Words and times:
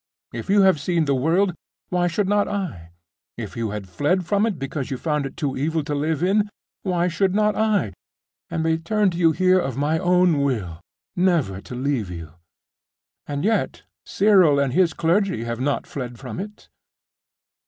If 0.33 0.49
you 0.49 0.63
have 0.63 0.79
seen 0.79 1.05
the 1.05 1.13
world, 1.13 1.53
why 1.89 2.07
should 2.07 2.27
not 2.27 2.47
I? 2.47 2.89
If 3.37 3.55
you 3.55 3.69
have 3.69 3.87
fled 3.87 4.25
from 4.25 4.47
it 4.47 4.57
because 4.57 4.89
you 4.89 4.97
found 4.97 5.27
it 5.27 5.37
too 5.37 5.55
evil 5.55 5.83
to 5.83 5.93
live 5.93 6.23
in, 6.23 6.49
why 6.81 7.07
should 7.07 7.35
not 7.35 7.55
I, 7.55 7.93
and 8.49 8.65
return 8.65 9.11
to 9.11 9.17
you 9.19 9.31
here 9.31 9.59
of 9.59 9.77
my 9.77 9.99
own 9.99 10.41
will, 10.41 10.81
never 11.15 11.61
to 11.61 11.75
leave 11.75 12.09
you? 12.09 12.31
And 13.27 13.43
yet 13.45 13.83
Cyril 14.03 14.57
and 14.57 14.73
his 14.73 14.93
clergy 14.95 15.43
have 15.43 15.59
not 15.59 15.85
fled 15.85 16.17
from 16.17 16.39
it.... 16.39 16.67